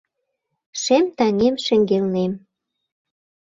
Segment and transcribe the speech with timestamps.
[0.81, 2.31] Шем таҥем шеҥгелнем